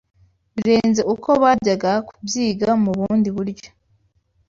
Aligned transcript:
birenze 0.55 1.01
uko 1.13 1.29
bajyaga 1.43 1.91
kubyiga 2.07 2.69
mu 2.83 2.91
bundi 2.97 3.29
buryo 3.35 3.69